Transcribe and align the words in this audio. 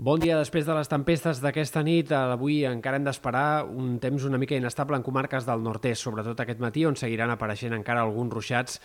Bon 0.00 0.16
dia. 0.16 0.38
Després 0.38 0.64
de 0.64 0.72
les 0.72 0.88
tempestes 0.88 1.42
d'aquesta 1.44 1.82
nit, 1.84 2.08
avui 2.16 2.62
encara 2.64 2.96
hem 2.96 3.04
d'esperar 3.04 3.66
un 3.68 3.98
temps 4.00 4.22
una 4.24 4.38
mica 4.40 4.56
inestable 4.56 4.96
en 4.96 5.02
comarques 5.04 5.44
del 5.44 5.60
nord-est, 5.60 6.00
sobretot 6.00 6.38
aquest 6.40 6.62
matí, 6.64 6.86
on 6.88 6.96
seguiran 6.96 7.28
apareixent 7.34 7.76
encara 7.76 8.06
alguns 8.06 8.32
ruixats 8.32 8.78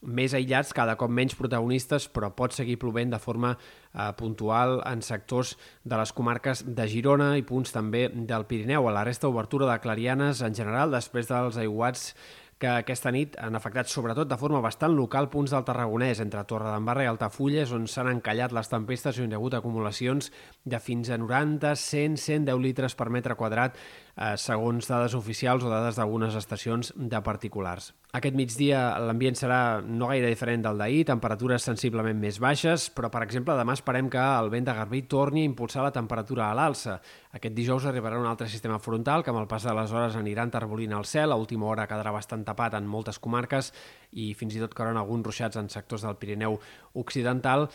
més 0.00 0.30
aïllats, 0.30 0.70
cada 0.70 0.94
cop 1.00 1.10
menys 1.10 1.34
protagonistes, 1.34 2.06
però 2.14 2.30
pot 2.36 2.54
seguir 2.54 2.78
plovent 2.78 3.10
de 3.10 3.18
forma 3.18 3.56
eh, 3.56 4.12
puntual 4.16 4.76
en 4.86 5.02
sectors 5.02 5.56
de 5.82 5.98
les 5.98 6.14
comarques 6.14 6.62
de 6.62 6.86
Girona 6.86 7.32
i 7.34 7.42
punts 7.42 7.74
també 7.74 8.06
del 8.14 8.46
Pirineu. 8.46 8.86
A 8.86 8.94
la 8.94 9.02
resta, 9.10 9.26
obertura 9.26 9.66
de 9.72 9.80
clarianes 9.82 10.44
en 10.46 10.54
general, 10.54 10.94
després 10.94 11.26
dels 11.34 11.58
aiguats 11.58 12.12
que 12.60 12.68
aquesta 12.68 13.08
nit 13.14 13.38
han 13.40 13.56
afectat 13.56 13.88
sobretot 13.88 14.28
de 14.28 14.36
forma 14.36 14.60
bastant 14.60 14.92
local 14.92 15.30
punts 15.32 15.54
del 15.54 15.64
Tarragonès, 15.64 16.20
entre 16.20 16.44
Torredembarra 16.44 17.06
i 17.06 17.08
Altafulles, 17.08 17.72
on 17.72 17.86
s'han 17.88 18.10
encallat 18.12 18.52
les 18.52 18.68
tempestes 18.68 19.16
i 19.16 19.24
on 19.24 19.32
hi 19.32 19.38
ha 19.38 19.40
hagut 19.40 19.56
acumulacions 19.56 20.28
de 20.68 20.80
fins 20.84 21.08
a 21.08 21.16
90, 21.18 21.72
100, 21.80 22.20
110 22.20 22.60
litres 22.60 22.96
per 22.98 23.08
metre 23.08 23.38
quadrat, 23.40 23.80
eh, 24.20 24.36
segons 24.36 24.90
dades 24.90 25.16
oficials 25.16 25.64
o 25.64 25.72
dades 25.72 25.96
d'algunes 25.96 26.36
estacions 26.36 26.92
de 26.96 27.22
particulars. 27.24 27.94
Aquest 28.12 28.34
migdia 28.34 28.98
l'ambient 28.98 29.36
serà 29.38 29.80
no 29.86 30.08
gaire 30.10 30.28
diferent 30.28 30.64
del 30.66 30.80
d'ahir, 30.82 31.04
temperatures 31.06 31.62
sensiblement 31.62 32.18
més 32.18 32.40
baixes, 32.42 32.88
però, 32.90 33.08
per 33.08 33.22
exemple, 33.22 33.54
demà 33.56 33.76
esperem 33.78 34.10
que 34.10 34.20
el 34.20 34.50
vent 34.50 34.66
de 34.66 34.74
Garbí 34.74 35.04
torni 35.06 35.44
a 35.44 35.48
impulsar 35.48 35.84
la 35.86 35.94
temperatura 35.94 36.50
a 36.50 36.56
l'alça. 36.58 36.98
Aquest 37.32 37.54
dijous 37.54 37.86
arribarà 37.86 38.18
un 38.18 38.26
altre 38.26 38.48
sistema 38.50 38.80
frontal 38.82 39.22
que 39.22 39.30
amb 39.30 39.40
el 39.40 39.46
pas 39.46 39.62
de 39.62 39.74
les 39.78 39.92
hores 39.94 40.18
anirà 40.18 40.42
enterbolint 40.42 40.96
el 40.98 41.06
cel, 41.06 41.30
a 41.30 41.38
última 41.38 41.70
hora 41.70 41.86
quedarà 41.86 42.10
bastant 42.10 42.42
tapat 42.50 42.76
en 42.76 42.90
moltes 42.90 43.18
comarques 43.22 43.72
i 44.12 44.32
fins 44.34 44.56
i 44.56 44.62
tot 44.62 44.74
cauran 44.74 44.98
alguns 44.98 45.26
ruixats 45.26 45.56
en 45.56 45.70
sectors 45.70 46.04
del 46.06 46.18
Pirineu 46.18 46.58
Occidental. 47.00 47.68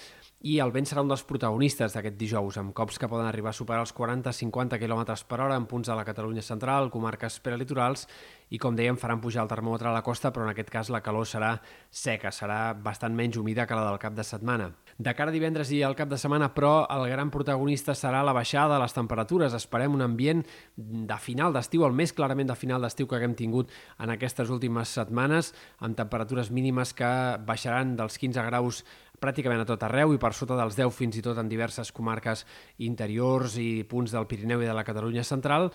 I 0.46 0.60
el 0.62 0.74
vent 0.76 0.86
serà 0.86 1.02
un 1.02 1.10
dels 1.10 1.24
protagonistes 1.26 1.96
d'aquest 1.96 2.20
dijous, 2.20 2.60
amb 2.62 2.76
cops 2.78 3.00
que 3.02 3.10
poden 3.10 3.26
arribar 3.26 3.50
a 3.54 3.58
superar 3.58 3.82
els 3.82 3.96
40-50 3.96 4.78
km 4.82 5.02
per 5.26 5.40
hora 5.42 5.58
en 5.58 5.66
punts 5.66 5.90
de 5.90 5.96
la 5.98 6.06
Catalunya 6.06 6.44
central, 6.46 6.92
comarques 6.94 7.40
prelitorals, 7.42 8.06
i 8.54 8.60
com 8.62 8.76
dèiem 8.78 8.98
faran 9.00 9.22
pujar 9.24 9.44
el 9.44 9.50
termòmetre 9.50 9.90
a 9.90 9.94
la 9.96 10.04
costa, 10.06 10.32
però 10.32 10.46
en 10.46 10.52
aquest 10.54 10.70
cas 10.74 10.92
la 10.94 11.02
calor 11.06 11.26
serà 11.26 11.56
seca, 11.90 12.32
serà 12.32 12.74
bastant 12.78 13.16
menys 13.16 13.38
humida 13.42 13.66
que 13.66 13.78
la 13.78 13.88
del 13.90 14.02
cap 14.02 14.14
de 14.14 14.24
setmana. 14.24 14.72
De 14.98 15.12
cara 15.12 15.34
a 15.34 15.36
divendres 15.36 15.72
i 15.76 15.82
al 15.84 15.96
cap 15.98 16.08
de 16.08 16.20
setmana, 16.20 16.54
però, 16.56 16.86
el 16.94 17.10
gran 17.12 17.32
protagonista 17.34 17.96
serà 17.98 18.22
la 18.24 18.36
baixada 18.36 18.76
de 18.76 18.84
les 18.84 18.94
temperatures. 18.96 19.56
Esperem 19.58 19.98
un 19.98 20.06
ambient 20.06 20.46
de 20.76 21.18
final 21.20 21.56
d'estiu, 21.56 21.84
el 21.88 21.98
més 21.98 22.14
clarament 22.16 22.48
de 22.48 22.56
final 22.56 22.86
d'estiu 22.86 23.10
que 23.10 23.18
haguem 23.18 23.36
tingut 23.36 23.74
en 24.00 24.14
aquestes 24.14 24.54
últimes 24.54 24.94
setmanes, 24.96 25.52
amb 25.80 25.98
temperatures 25.98 26.52
mínimes 26.52 26.94
que 26.96 27.12
baixaran 27.46 27.98
dels 28.00 28.20
15 28.22 28.48
graus 28.48 28.86
pràcticament 29.20 29.64
a 29.64 29.68
tot 29.68 29.84
arreu 29.88 30.14
i 30.14 30.20
per 30.22 30.34
sota 30.36 30.58
dels 30.60 30.76
10 30.78 30.92
fins 30.94 31.18
i 31.20 31.24
tot 31.26 31.40
en 31.40 31.50
diverses 31.50 31.92
comarques 31.96 32.46
interiors 32.84 33.58
i 33.62 33.84
punts 33.90 34.14
del 34.16 34.28
Pirineu 34.30 34.64
i 34.64 34.70
de 34.70 34.76
la 34.76 34.84
Catalunya 34.88 35.24
central 35.24 35.72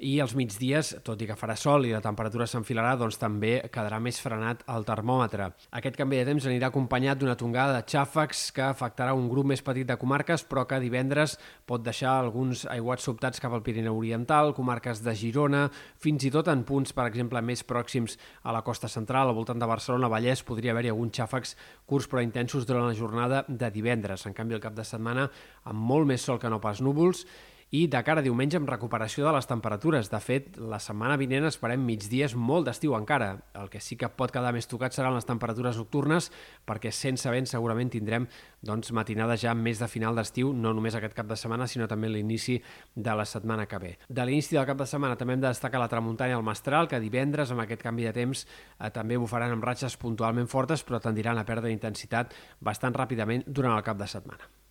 i 0.00 0.16
als 0.20 0.32
migdies, 0.36 0.94
tot 1.04 1.20
i 1.20 1.26
que 1.28 1.36
farà 1.36 1.54
sol 1.60 1.84
i 1.84 1.92
la 1.92 2.00
temperatura 2.00 2.46
s'enfilarà, 2.48 2.94
doncs 2.98 3.18
també 3.20 3.52
quedarà 3.72 3.98
més 4.00 4.20
frenat 4.22 4.62
el 4.72 4.86
termòmetre. 4.88 5.50
Aquest 5.76 5.98
canvi 6.00 6.20
de 6.20 6.26
temps 6.30 6.46
anirà 6.48 6.70
acompanyat 6.70 7.20
d'una 7.20 7.36
tongada 7.40 7.76
de 7.76 7.84
xàfecs 7.84 8.46
que 8.56 8.64
afectarà 8.64 9.12
un 9.16 9.28
grup 9.28 9.50
més 9.52 9.62
petit 9.64 9.88
de 9.88 9.98
comarques, 10.00 10.44
però 10.48 10.64
que 10.68 10.80
divendres 10.80 11.36
pot 11.68 11.84
deixar 11.84 12.16
alguns 12.16 12.64
aiguats 12.72 13.04
sobtats 13.04 13.42
cap 13.44 13.52
al 13.52 13.64
Pirineu 13.66 13.98
Oriental, 14.00 14.54
comarques 14.56 15.04
de 15.04 15.14
Girona, 15.14 15.66
fins 16.00 16.24
i 16.24 16.32
tot 16.32 16.48
en 16.48 16.64
punts, 16.64 16.96
per 16.96 17.06
exemple, 17.10 17.44
més 17.44 17.64
pròxims 17.66 18.16
a 18.42 18.56
la 18.56 18.64
costa 18.64 18.88
central, 18.88 19.28
al 19.28 19.36
voltant 19.36 19.60
de 19.60 19.68
Barcelona, 19.68 20.08
Vallès, 20.08 20.44
podria 20.48 20.72
haver-hi 20.72 20.94
alguns 20.94 21.16
xàfecs 21.20 21.56
curts 21.86 22.08
però 22.08 22.24
intensos 22.24 22.66
durant 22.66 22.88
la 22.88 22.96
jornada 22.96 23.44
de 23.48 23.70
divendres. 23.70 24.24
En 24.26 24.36
canvi, 24.36 24.56
el 24.56 24.64
cap 24.64 24.74
de 24.74 24.86
setmana, 24.86 25.28
amb 25.68 25.88
molt 25.92 26.08
més 26.08 26.24
sol 26.24 26.40
que 26.40 26.48
no 26.48 26.62
pas 26.62 26.80
núvols, 26.80 27.26
i 27.70 27.84
de 27.86 28.00
cara 28.02 28.18
a 28.18 28.26
diumenge 28.26 28.58
amb 28.58 28.68
recuperació 28.70 29.24
de 29.26 29.32
les 29.36 29.46
temperatures. 29.46 30.08
De 30.10 30.18
fet, 30.22 30.56
la 30.58 30.80
setmana 30.82 31.16
vinent 31.20 31.46
esperem 31.46 31.82
migdies 31.86 32.34
molt 32.34 32.66
d'estiu 32.66 32.96
encara. 32.98 33.30
El 33.54 33.70
que 33.70 33.80
sí 33.80 33.96
que 33.96 34.10
pot 34.10 34.32
quedar 34.34 34.50
més 34.54 34.66
tocat 34.70 34.96
seran 34.96 35.14
les 35.14 35.28
temperatures 35.28 35.78
nocturnes, 35.78 36.30
perquè 36.66 36.90
sense 36.90 37.30
vent 37.30 37.46
segurament 37.46 37.92
tindrem 37.94 38.26
doncs, 38.66 38.90
matinades 38.92 39.44
ja 39.44 39.54
més 39.54 39.78
de 39.78 39.88
final 39.88 40.18
d'estiu, 40.18 40.52
no 40.52 40.74
només 40.74 40.98
aquest 40.98 41.14
cap 41.14 41.30
de 41.30 41.38
setmana, 41.38 41.68
sinó 41.70 41.86
també 41.88 42.10
l'inici 42.10 42.58
de 42.94 43.14
la 43.16 43.24
setmana 43.24 43.66
que 43.70 43.78
ve. 43.78 43.96
De 44.08 44.26
l'inici 44.26 44.58
del 44.58 44.66
cap 44.66 44.80
de 44.82 44.88
setmana 44.90 45.16
també 45.16 45.38
hem 45.38 45.44
de 45.46 45.52
destacar 45.52 45.80
la 45.80 45.88
tramuntanya 45.88 46.34
i 46.34 46.40
el 46.40 46.46
mestral, 46.46 46.90
que 46.90 47.00
divendres, 47.00 47.54
amb 47.54 47.62
aquest 47.64 47.86
canvi 47.86 48.08
de 48.10 48.16
temps, 48.18 48.46
eh, 48.78 48.90
també 48.90 49.18
bufaran 49.18 49.54
amb 49.54 49.64
ratxes 49.64 49.96
puntualment 49.96 50.50
fortes, 50.50 50.82
però 50.82 51.00
tendiran 51.00 51.38
a 51.38 51.46
perdre 51.46 51.70
intensitat 51.70 52.34
bastant 52.60 52.98
ràpidament 52.98 53.46
durant 53.46 53.78
el 53.78 53.86
cap 53.86 53.98
de 54.00 54.10
setmana. 54.10 54.59